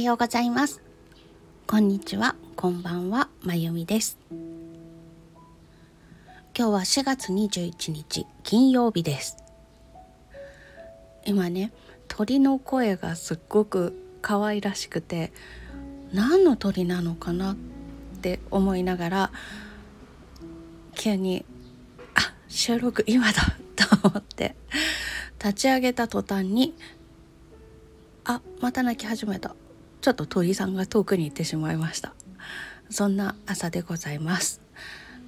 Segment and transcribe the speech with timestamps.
[0.00, 0.80] ようございます。
[1.66, 2.34] こんにちは。
[2.56, 3.28] こんばんは。
[3.42, 4.18] まゆみです。
[6.56, 9.36] 今日は4月21日金曜日です。
[11.26, 11.70] 今ね
[12.08, 15.32] 鳥の声がすっごく可愛らしくて
[16.14, 17.56] 何の鳥なのかなっ
[18.22, 19.32] て思いながら
[20.94, 21.44] 急に
[22.14, 23.42] あ収録今だ
[23.76, 24.56] と思って
[25.38, 26.74] 立ち上げた途端に
[28.24, 29.54] あまた泣き始めた。
[30.00, 32.14] ちょっと鳥さんが遠くに行ってしまいました。
[32.90, 34.60] そんな朝でございます。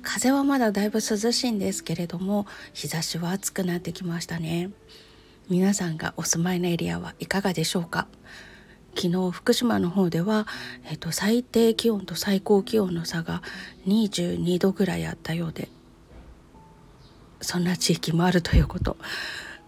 [0.02, 4.70] 風はまだだいぶ涼しいんですけれども日差しは暑くなってきましたね。
[5.48, 8.08] 皆さんがお住まいのエリアはいかがでしょうか？
[8.94, 10.46] 昨日福島の方では、
[10.90, 13.42] えっと、最低気温と最高気温の差が
[13.86, 15.68] 22度ぐらいあったようで
[17.40, 18.98] そんな地域もあるということ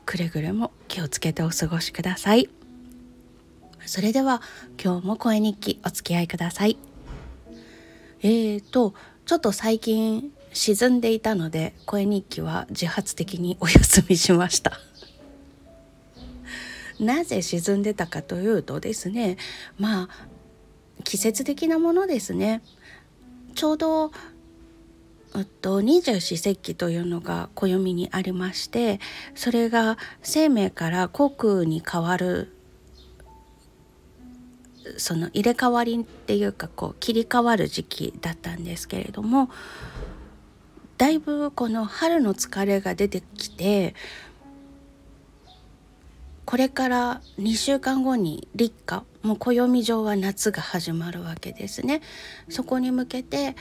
[0.05, 2.51] くれぐれも気をつけてお過ごしください。
[3.87, 4.43] それでは
[4.82, 6.79] 今日も声日記お付き合いください。
[8.23, 8.95] えーと
[9.27, 14.79] ちょっと最近沈んでいたので声日記は自発的にお休みしました。
[17.01, 19.37] なぜ沈んでたかというとですね
[19.79, 20.09] まあ
[21.02, 22.62] 季節的なものですね。
[23.55, 24.12] ちょうど
[25.43, 29.01] と二十四節気というのが暦にありまして
[29.35, 32.54] それが生命から虚空に変わる
[34.96, 39.51] その入れ替わりっていうかこう切り替わる時期だったんですけれども
[40.99, 43.95] だいぶこの春の疲れが出てきて
[46.45, 52.02] これから2週間後に立夏もう暦上は夏が始まるわけですね。
[52.51, 53.57] そこに向けて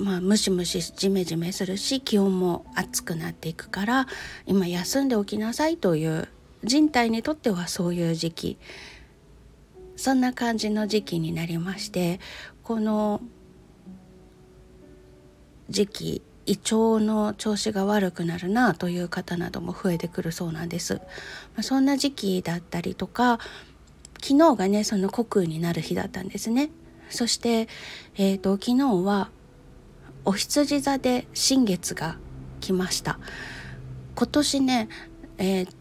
[0.00, 4.06] まあ、ムシムシジメジメするし気温も暑くなっていくから
[4.46, 6.26] 今休んでおきなさいという
[6.64, 8.58] 人体にとってはそういう時期
[10.00, 12.20] そんな感じの時期になりまして
[12.62, 13.20] この
[15.68, 20.94] 時期胃腸の調子が悪くなるなという方なども増えてくるそうなんです。
[20.94, 21.00] ま
[21.58, 23.40] あ、そんな時期だったりとか
[24.22, 26.70] 昨日がねその虚空になる日だったんですね。
[27.10, 27.68] そして、
[28.16, 29.30] えーと、昨日は
[30.24, 32.16] お羊座で新月が
[32.60, 33.18] 来ました。
[34.14, 34.88] 今年ね
[35.36, 35.74] えっ、ー、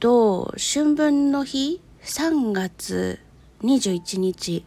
[0.00, 3.20] と春分の日3月
[3.62, 4.64] 21日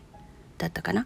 [0.58, 1.06] だったかな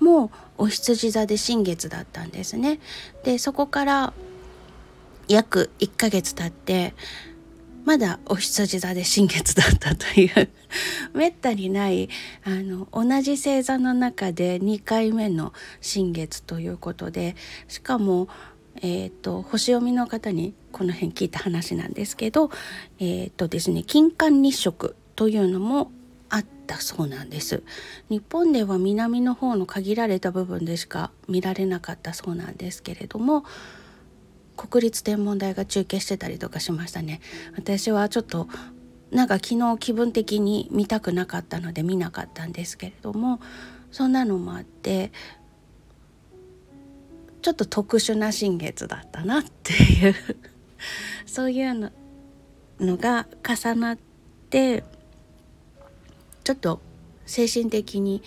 [0.00, 2.80] もうお羊座で新月だったんですね。
[3.24, 4.12] でそこから
[5.28, 6.94] 約1ヶ月経って
[7.84, 10.48] まだお羊座で新月だったという
[11.14, 12.10] めったにない
[12.44, 17.34] あの同じ星座の中で2回目の新月ということで
[17.66, 18.28] しかも
[18.80, 22.50] えーと、星読みの方にこの辺聞いた話なんですけど、
[23.00, 25.90] えーとですね、金環日食というのも
[26.68, 27.62] あったそうなんです。
[28.10, 33.44] 日本では南の方の限られた部分でしか見られなかったそうなんですけれども
[34.56, 37.20] 国立天文台が中継してたりとかしましたね。
[37.56, 38.48] 私はちょっと
[39.10, 43.40] なんか昨日気分的に見たくなかったので見なかったんですけれども
[43.90, 45.12] そんなのもあって
[47.40, 50.14] ちょっと特殊な新月だったなっていう
[51.24, 51.90] そういうの
[52.80, 53.98] のが重なっ
[54.50, 54.84] て
[56.48, 56.80] ちょっと
[57.26, 58.22] 精神的に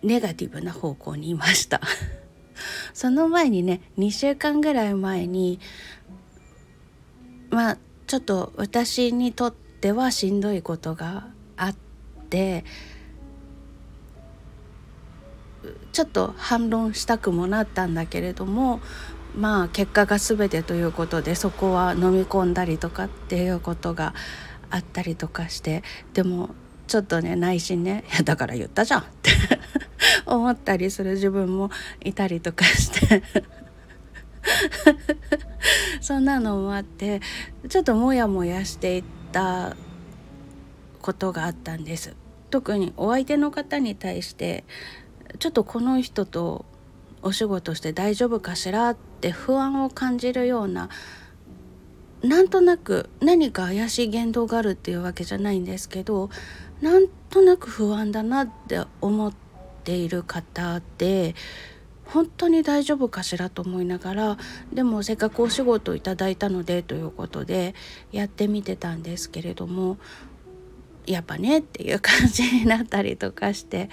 [0.00, 1.80] ネガティブな方向にいました。
[2.94, 5.58] その前にね2週間ぐらい前に
[7.50, 11.26] まあちょっと私にとってはしんどいことが
[11.56, 11.74] あっ
[12.30, 12.64] て
[15.90, 18.80] ちょっと反論したくもなったんだけれども
[19.36, 24.14] まあ結果が全てということでそこは飲み込んだりとかっていうことが
[24.72, 25.82] あったりとかして
[26.14, 26.50] でも
[26.88, 29.30] ちょっとね内心ね「いやだから言ったじゃん」って
[30.26, 31.70] 思ったりする自分も
[32.04, 33.22] いたりとかして
[36.00, 37.20] そんなのもあって
[37.68, 39.76] ちょっとモヤモヤしていった
[41.00, 42.14] ことがあったんです。
[42.50, 44.64] 特にお相手の方に対して
[45.38, 46.66] ちょっとこの人と
[47.22, 50.90] お仕事して大丈夫かしらって不安を感じるような
[52.22, 56.30] なんとなく何か怪しい言動があるっていうわけじゃないんですけど
[56.80, 59.32] なんとなく不安だなって思っ
[59.84, 61.34] ている方で
[62.04, 64.38] 本当に大丈夫かしらと思いながら
[64.72, 67.74] でもせっかくお仕事をいただいたのでということで
[68.12, 69.96] やってみてたんですけれども
[71.06, 73.88] やっぱねっていう感じになったりとかして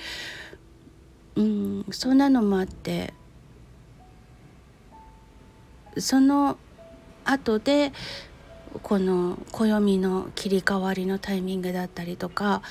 [1.36, 3.14] うんそんなのもあって
[5.98, 6.58] その
[7.32, 7.94] 後で
[8.84, 12.62] この暦の切り替わりのタイミングだったりとか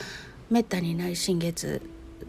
[0.51, 1.83] めったにない新月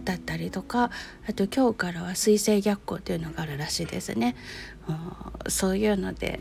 [0.04, 0.92] だったりとか
[1.28, 4.36] あと今日からは水星逆行というのがあるらしいですね。
[5.48, 6.40] そういうので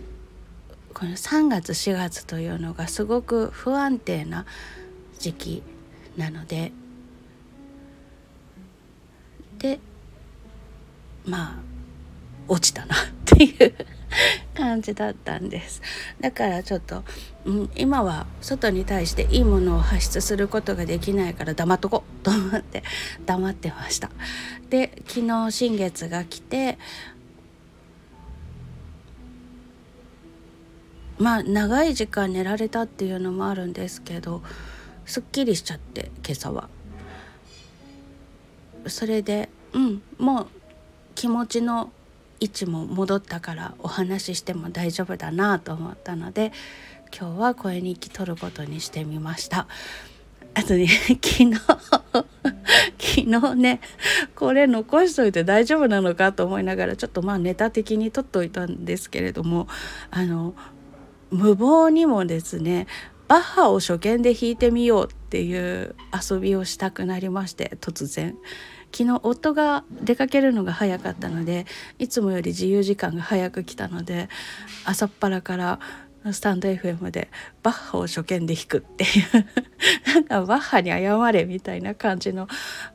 [0.94, 4.46] この3月4月というのがすごく不安定な
[5.18, 5.62] 時期
[6.16, 6.72] なので
[9.58, 9.80] で
[11.24, 11.58] まあ
[12.48, 13.74] 落ちたなっていう
[14.54, 15.82] 感じだったんです。
[16.20, 17.04] だからちょっと、
[17.44, 22.82] うん、今は外に対していいものを発出することができないから黙っとこうと思って
[23.26, 24.10] 黙ってました。
[24.70, 26.78] で昨日新月が来て
[31.18, 34.42] まあ長い時間寝られたっていうのもあるんですけど
[35.04, 36.68] すっきりしちゃって今朝は。
[38.86, 40.46] それでうんもう
[41.14, 41.92] 気持ちの
[42.40, 46.52] 位置も戻ったからお話ししても大丈夫だなと思ったので
[47.16, 49.66] 今日は声日記取ることにしてみました。
[50.54, 50.88] あとね
[51.22, 51.54] 昨日
[52.98, 53.80] 昨日ね
[54.34, 59.68] これ残しといて大丈夫なのかと思いながらちょっとまあネタ的に撮っといたんですけれども
[60.10, 60.54] あの
[61.30, 62.86] 無謀にもですね
[63.28, 65.94] バッハを初見で弾いてみようっていう
[66.30, 68.36] 遊びをしたくなりまして突然
[68.92, 71.66] 昨日夫が出かけるのが早かったので
[71.98, 74.28] いつもより自由時間が早く来たので
[74.84, 75.78] 朝っぱらから
[76.32, 77.30] スタンド FM で
[77.62, 79.08] バッハを初見で弾くっていう
[80.14, 82.48] なんかバッハに謝れみたいな感じの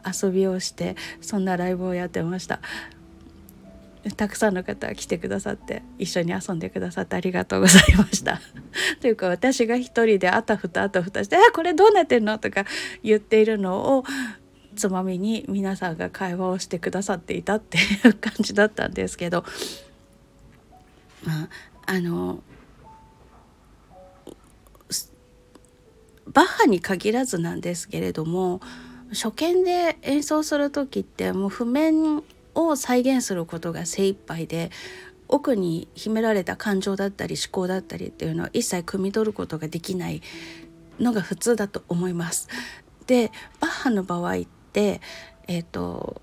[0.05, 2.59] 遊びをしてそんなライブをやってました
[4.17, 8.41] たくさんの方が来てくださって一緒に遊んでくださってありがとうございました。
[8.99, 12.65] というか私が一人であたふたあたふたして「あこれどうなってんの?」とか
[13.01, 14.03] 言っているのを
[14.73, 19.43] つまみに皆さんが会話をしてくださっていたっていう感じだったんですけど
[21.25, 21.49] まあ
[21.85, 22.43] あの
[26.27, 28.61] バッハに限らずなんですけれども
[29.09, 32.23] 初見で演奏する時ってもう譜面
[32.55, 34.71] を再現することが精一杯で
[35.27, 40.21] 奥に秘められた感情だったり思考だったりっていうのは一切汲み取ることができない
[40.99, 42.47] のが普通だと思います。
[43.07, 45.01] でバッハの場合ってて
[45.47, 46.21] えっ、ー、と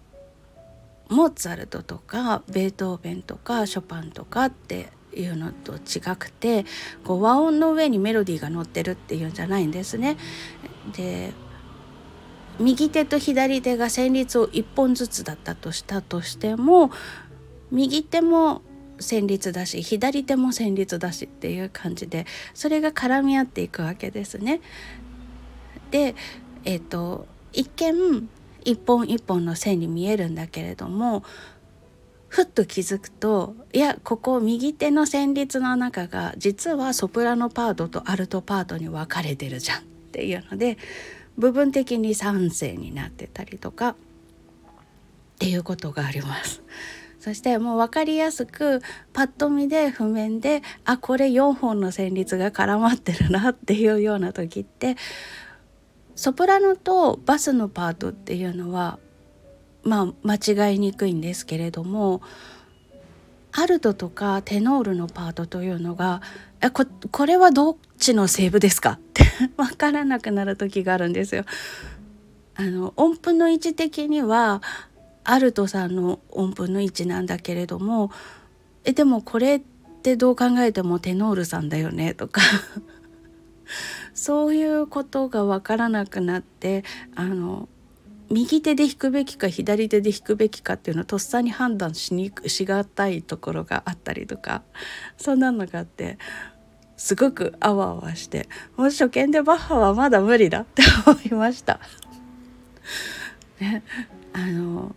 [1.08, 6.64] モーツァルトとかベートーベンとかショパンとかっていうのと違くて
[7.04, 10.16] こう和音の上にメロディーが乗ってるっていうんじゃないんですね。
[10.96, 11.32] で
[12.60, 16.90] 右手と左手が旋律を1本ずつだったとしたとしても
[17.70, 18.62] 右手も
[18.98, 24.60] 旋律だし左手も旋律だしっていう感じでそれが絡み合っていくわけですね。
[25.90, 26.14] で
[26.64, 28.28] えっ、ー、と一見
[28.64, 31.22] 一本一本の線に見えるんだけれども
[32.28, 40.78] ふっと気づくといやここ右手の旋律の中が実はソプラノパートとアルトパートに分かれてるじゃんっていうので
[41.36, 43.94] 部分的に3声になってたりとかっ
[45.38, 46.62] ていうことがあります。
[47.18, 48.80] そしてもう分かりやすく
[49.12, 54.96] パッと見で譜面であこれ4本の旋律が絡まってるなっていうような時って
[56.20, 58.98] ソプラノとバスのパートっていうのは
[59.82, 62.20] まあ間違いにくいんですけれども
[63.52, 66.20] アルトとかテノールのパートというのが
[66.60, 68.90] えここれはどっちのセーブですか？
[68.90, 69.24] って
[69.56, 71.46] 分からなくなる時があるんですよ。
[72.54, 74.60] あの音符の位置的には
[75.24, 78.10] アルトさんの音符の位置なんだけれども
[78.84, 79.60] えでもこれっ
[80.02, 82.42] てどう考えてもテノールさんだよねとか
[84.14, 87.68] そういうことが分からなくなってあの
[88.30, 94.62] 右手で弾くべきか左手で弾くべきかっていうのをとっさに判断しにしがたいところがあったりとか
[95.16, 96.16] そんなのがあって
[96.96, 101.80] すごくあわあわしてもう初見でバッハはまだ無理だって思いました。
[103.58, 103.82] ね、
[104.32, 104.94] あの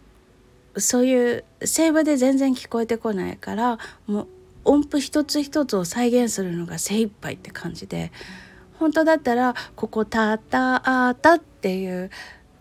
[0.78, 4.28] そういう声部で全然聞こえてこないからもう
[4.66, 12.10] 音符一つ一つを再現するのが精一杯って感じでうん本当だったらここ「タタアタ」っていう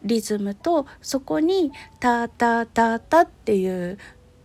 [0.05, 3.99] リズムとそこに「タタタタ」っていう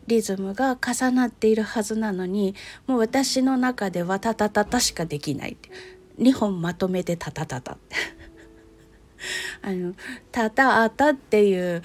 [0.08, 2.56] リズムが重なっているはずなのに
[2.88, 5.58] もう私の中では「タタタタ」しかできない
[6.20, 7.78] 2本まとめて「タタタタ」
[9.62, 9.94] あの
[10.32, 11.82] 「タタアタ」っていう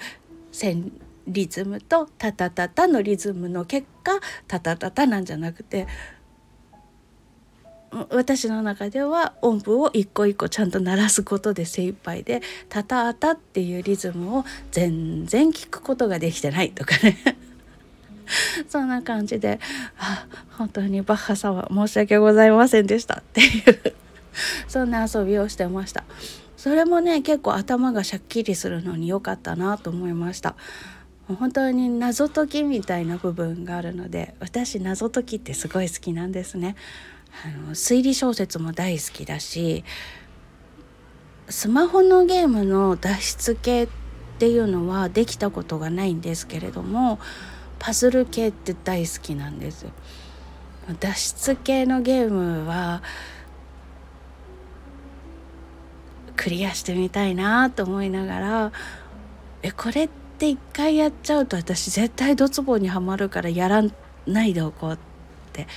[0.51, 0.93] 線
[1.27, 5.87] リズムと「タタタタ」のリズムの結果「タタタタ」なんじゃなくて
[8.09, 17.17] 私の中では音符を一個一個ちゃんと鳴らすことで精一杯で「タタタ」っていうリズムを全然聞くことができてないとかね。
[18.69, 19.59] そんな感じで
[19.99, 23.93] 「あ本当にバッハさんは申し訳ございませんでした」っていう
[24.67, 26.03] そんな遊びをしてました。
[26.57, 30.55] それもね結構頭がしゃっきりするのに良かったなと思いました。
[31.27, 36.75] 本当に謎解きみたいな部分があるので私謎解きってすごい好きなんですね。
[37.45, 39.83] あの推理小説も大好きだし
[41.49, 43.87] スマホのゲームの脱出系っ
[44.39, 47.19] ていうのはできたことがないんですけれども
[47.79, 49.87] パズル系って大好きなんです。
[50.99, 53.01] 脱出系のゲームは
[56.35, 58.71] クリアしてみたいなと思いながら
[59.61, 63.83] えこれって一回やっちゃうと私絶対ドツボにはまるからやら
[64.27, 64.97] ないでおこうっ
[65.53, 65.67] て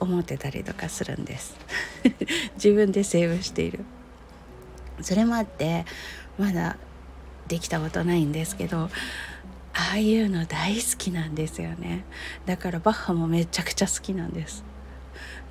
[0.00, 1.56] 思ってたりとかするんです。
[2.54, 3.84] 自分でセーブしている。
[5.00, 5.84] それもあって
[6.38, 6.76] まだ
[7.46, 8.90] できたことないんですけど
[9.72, 12.04] ああいうの大好きなんですよね。
[12.46, 14.64] だからバッハもめちゃくちゃ好きなんです。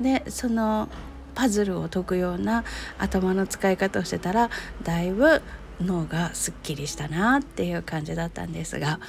[0.01, 0.89] でその
[1.33, 2.63] パズルを解くような
[2.97, 4.49] 頭の使い方をしてたら
[4.83, 5.41] だいぶ
[5.79, 8.99] 脳がすっきりしたなっていう感じだったんですが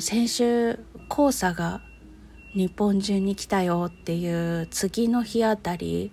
[0.00, 0.78] 先週
[1.10, 1.82] 黄砂が
[2.54, 6.12] 日本中に来たよっていう次の日あたり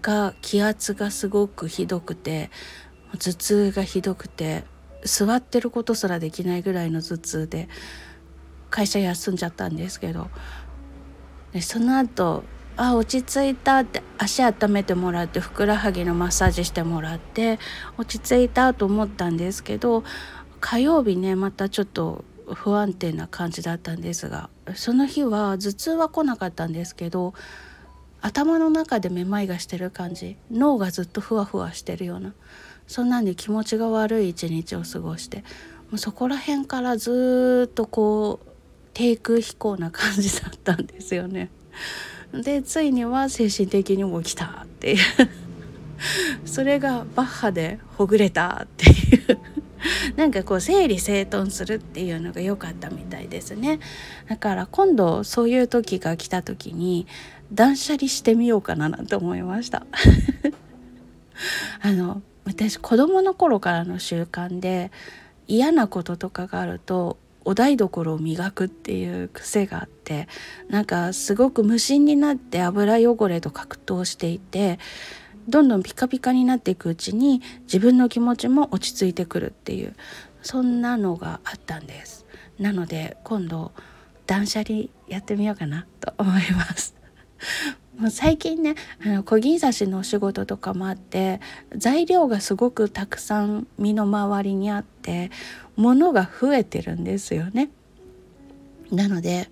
[0.00, 2.50] が気圧がすごくひどくて
[3.12, 4.64] 頭痛がひどくて
[5.04, 7.68] 座ってることすらできないぐらいの頭痛で
[8.68, 10.28] 会社休んじゃったんですけど。
[11.52, 12.44] でその後
[12.76, 17.58] あ落ち着いたって足温めてもらってふくらはぎのマッサージしてもらって
[17.98, 20.04] 落ち着いたと思ったんですけど
[20.60, 27.34] 火曜日ねまたちょっと不安定な感じだったんですがその日は頭痛は来なかったんですけど
[28.22, 32.34] 頭の中でめまいがしてる感じ脳がずっとふわふわしてるような
[32.86, 35.44] そんなんで気持ちが悪い一日を過ごしても
[35.94, 38.48] うそこら辺からずっとこう
[38.94, 41.50] 低空飛行な感じだったんですよね。
[42.32, 44.98] でついには精神的にも来たっていう
[46.44, 48.92] それがバッハでほぐれたってい
[49.32, 49.38] う
[50.16, 53.80] なんかこう整理整頓するっていうのが良かったみたいですね。
[54.28, 57.06] だから今度そういう時が来た時に
[57.52, 59.86] 断捨離してみようかななんて思いました。
[61.82, 64.90] あの私子供の頃からの習慣で
[65.46, 70.28] 嫌なこととかがあるとお台所を磨くっていう癖があって
[70.68, 74.78] なんかすごく無心になって油汚れと格闘していて
[75.48, 79.94] どんどんピカピカになっていくうちに自分の気持ちも落ち着いてくるっていう
[80.42, 82.26] そんなのがあったんです
[82.58, 83.72] なので今度
[84.26, 86.94] 断捨離やってみようかなと思います
[87.98, 91.40] もう最近ねあの小銀刺しのお仕事とかもあって
[91.76, 95.30] 材料がすごくたくさん身の回りにあって
[95.76, 97.70] 物が増えてるんですよね。
[98.90, 99.50] なので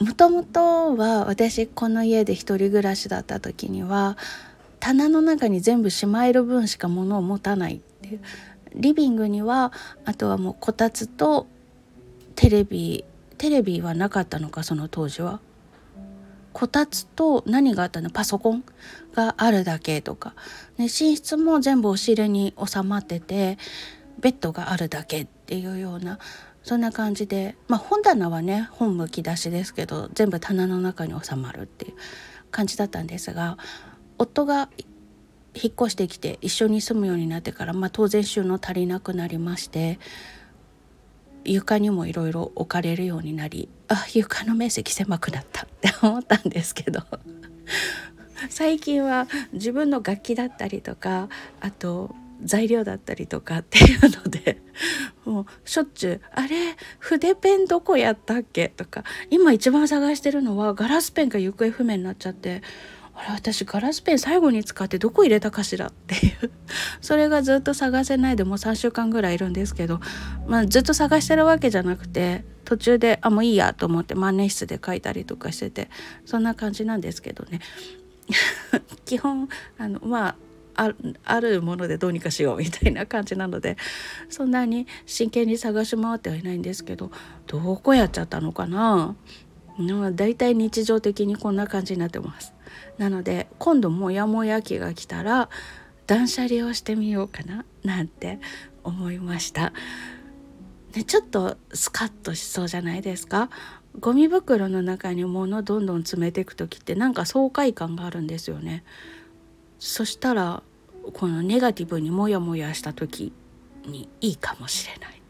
[0.00, 4.16] もともとは私この家で一人暮らしだった時には
[4.80, 8.20] 棚の中に全部しまえる分しか物を持たないっていう。
[8.74, 9.72] リビングには
[10.04, 11.46] あとはもうこたつと
[12.34, 13.04] テレビ
[13.36, 15.40] テレビはなかったのかその当時は。
[16.52, 18.10] こたつと何があったの？
[18.10, 18.64] パソコン
[19.14, 20.34] があるだけとか、
[20.78, 23.56] ね、寝室も全部押し入れに収まってて
[24.18, 26.18] ベッドがあるだけっていうような。
[26.62, 31.94] そんな感じで、まあ、本棚はね本むき出しですけど全部棚の中に収まるっていう
[32.50, 33.56] 感じだったんですが
[34.18, 34.68] 夫が
[35.54, 39.98] 引っ越してきて一緒に住むようになってから、まあ、当然収納足りなくなりまして
[41.44, 47.02] 床にもいろいろ置かれるようになりあ床の面積狭くなった って思ったんですけど
[48.48, 51.28] 最近は自分の楽器だったりとか
[51.60, 54.60] あと材料だったりとかっていうので
[55.24, 62.62] もうしょっちゅう「あれ筆ペンどこやったっけ?」とか今一番探してるのはガラスペンが行方不明になっちゃって
[63.14, 66.50] あれ私ガラスペン最後に使ってどこ入れたかしらっていう
[67.00, 70.00] それがずっと探せないでもう3週間ぐらいいるんですけど、
[70.46, 75.90] まあ、ずっと探してるわけじゃなくて途中であもういいやと思って万年筆で書いたりとかしてて
[76.24, 77.60] そんな感じなんですけどね
[79.04, 80.36] 基本あのまあ
[81.24, 83.76] あるものでどうにかしようみたいな感じなので
[84.28, 87.10] そんなに真剣に探し回ってはいないんですけど
[87.46, 89.14] どこやっちゃったのかな？
[90.14, 92.52] だいたい日常的にこんな感じになってます。
[92.98, 95.48] なので今度モヤモヤ期が来たら
[96.06, 98.40] 断捨離をしてみようかななんて
[98.84, 99.72] 思いました。
[100.94, 103.48] ね、ちょっとスカッとしそうじゃないですか？
[104.00, 108.84] ゴミ袋の中に物どんどん詰めていく時ってなんか爽快感があるんですよね
[109.80, 110.62] そしたら
[111.14, 113.32] このネガティブにモヤモヤした時
[113.86, 115.22] にいいかもしれない。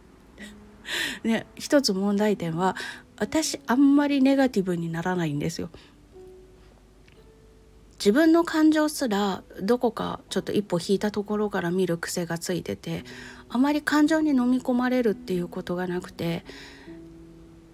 [1.24, 2.76] ね一つ問題点は
[3.18, 5.70] 私あんまりネガティブにならないんですよ。
[8.00, 13.04] 自分の感情すらどこかちょっと一歩引いたところから見る癖がついてて
[13.50, 16.46] あまり感情に飲み込まれるっていうことがなくて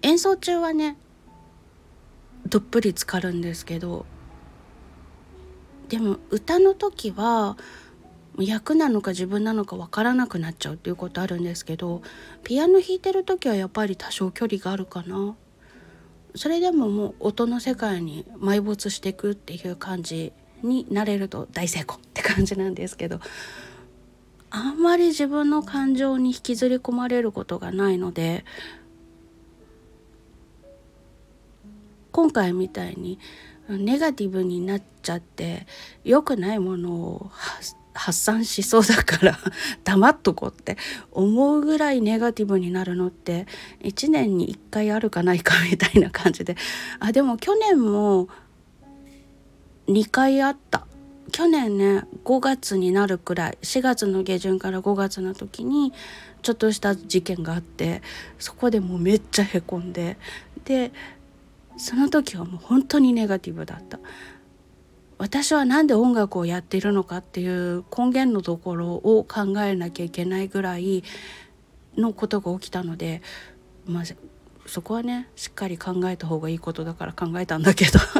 [0.01, 0.97] 演奏中はね
[2.45, 4.05] どっぷり浸かるんですけど
[5.87, 7.57] でも歌の時は
[8.45, 12.01] 役なのか自分なのか分からなくなっちゃうっていうことあるんですけど
[12.43, 15.35] ピアノ弾いてる時はやっぱり多少距離があるかな。
[16.35, 23.19] それでももう音の世界に埋没していくっていう感じになれると大成功って感じなんですけど
[24.49, 28.45] あんまり自分の感情に引きずり込まれることがないので
[32.11, 33.19] 今回みたいに
[33.69, 35.67] ネガティブになっちゃって
[36.03, 37.31] 良くないものを
[37.97, 39.39] 発散しそうだから
[39.83, 40.77] 黙っとこうって
[41.11, 43.47] 思うぐらいネガティブになるのって
[43.81, 46.55] 1年に1回あるかないかみたいな感じで。
[46.99, 48.29] あでも去年も
[49.87, 50.85] 2回あった。
[51.31, 55.91] 去年ね5月になるくらい4月の下旬から5月の時に
[56.41, 58.01] ちょっとした事件があって
[58.39, 60.17] そこでもうめっちゃへこんで
[60.63, 60.93] で
[61.77, 63.99] その時はもう本当にネガティブだった。
[65.17, 71.03] 私は何で音楽をやっているのかっていう根源のところを考えなきゃいけないぐらい
[71.97, 73.21] のことが起きたので、
[73.87, 74.03] まあ、
[74.67, 77.99] そこはねしっかり考えた方がいいことだから考えたんだけど。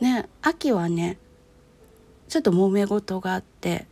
[0.00, 1.18] ね秋はね
[2.28, 3.86] ちょっと揉め事があって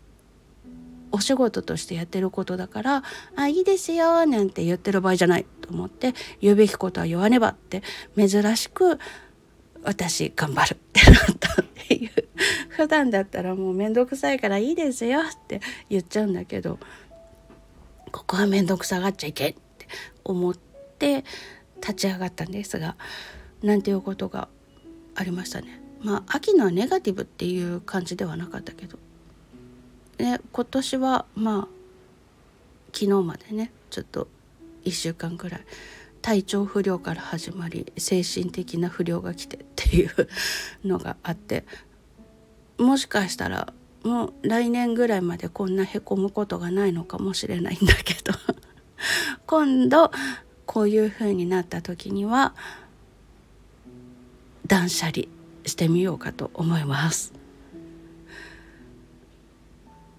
[1.13, 3.03] お仕事としてやってることだから
[3.37, 7.83] 「あいいですよ」なんて言ってる場合じゃないと思って言うべきことは言わねばって
[8.17, 8.99] 珍しく
[9.83, 12.11] 私頑張るってなったっていう
[12.69, 16.79] 普段だったらもう面倒くさいからいいですよって言っちゃうんだけど
[18.13, 19.87] ここは面倒くさがっちゃいけんって
[20.25, 21.25] 思って
[21.81, 22.97] 立ち上がったんですが
[23.63, 24.49] なんていうことが
[25.15, 25.81] ありましたね。
[26.03, 28.99] まあ秋のはネガティブっていう感じではなかったけど、
[30.19, 31.69] ね、今年はまあ
[32.93, 34.29] 昨日までねちょっと
[34.85, 35.61] 1週間くらい
[36.23, 40.11] 体調不良から始まり精神的な不良が来てっていう
[40.85, 41.65] のがあって
[42.79, 48.33] もしかしたらもう来年ぐらいまでこんなへこむことがないのかもしれないんだけど
[49.47, 50.11] 今度
[50.67, 52.55] こういう風になった時には
[54.67, 55.25] 断捨離
[55.67, 57.40] してみようかと思います。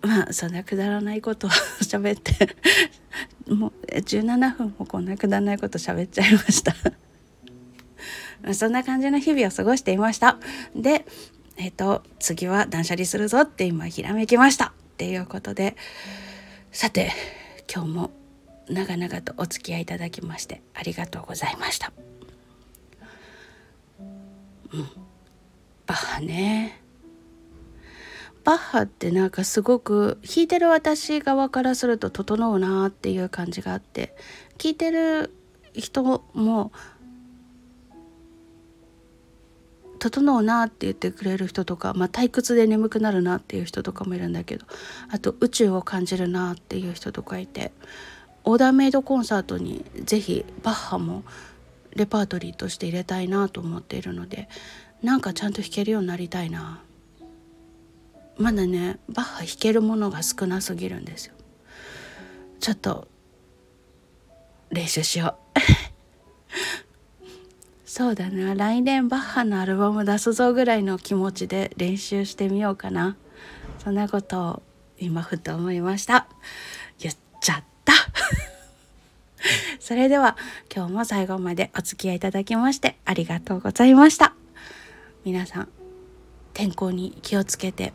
[0.02, 1.50] まあそんなくだらないことを
[1.82, 2.56] 喋って
[3.48, 6.76] もう17分もこんなくだらないこと喋っちゃいました。
[8.54, 10.38] そんな感じの日々を過ごしていました。
[10.76, 11.06] で
[11.58, 14.68] えっ、ー、と次は断捨離するぞって今ひらめきました。
[14.68, 15.76] っていうことで
[16.72, 17.12] さて
[17.74, 18.12] 今日も
[18.70, 21.92] 長々とお付き合いいただきましてありがとうございました。
[24.74, 24.90] うん。
[25.86, 26.81] バッハね。
[28.44, 34.16] バッハってなんかすごく弾いてる私側からすると整うなっていう感じがあって
[34.58, 35.34] 聞いてる
[35.74, 36.72] 人も
[40.00, 44.66] 整うなって言ってくれる人とか、まあ、退屈で眠くなるなっていう人とかもいるんだけど
[45.10, 47.72] あと宇宙を感じるなっていう人とかいて
[48.44, 51.24] オーダーメイドコンサートに是非バッハも
[51.96, 54.50] レパートリーとして入れたいなと思っているので
[55.04, 56.82] なんかちゃんと弾けるようになりたいな。
[58.42, 61.34] まだねバッハ弾けるものが少なすぎるんですよ。
[62.60, 63.08] ちょっと
[64.72, 65.60] 練習しよう。
[67.86, 68.56] そうだな。
[68.56, 73.18] 来年バッハのアルバム出すぞぐらいの気持ちで練習してみようかな。
[73.84, 74.64] そんなことを
[75.00, 76.28] 今ふと思いました。
[77.00, 77.94] 言っちゃった。
[79.80, 80.38] それでは
[80.74, 84.34] 今日も最後までお付き合いいただきましてありがとうございました。
[85.26, 85.70] 皆さん
[86.54, 87.94] 天候に気をつけて。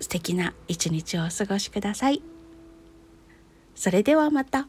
[0.00, 2.22] 素敵な一日をお過ごしください。
[3.74, 4.66] それではまた。